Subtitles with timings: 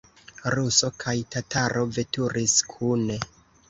[0.53, 3.25] Ruso kaj tataro veturis kune.